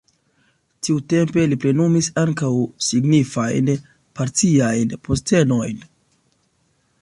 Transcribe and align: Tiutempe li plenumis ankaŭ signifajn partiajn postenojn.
Tiutempe 0.85 1.43
li 1.51 1.57
plenumis 1.65 2.09
ankaŭ 2.21 2.49
signifajn 2.87 3.69
partiajn 4.21 4.97
postenojn. 5.09 5.87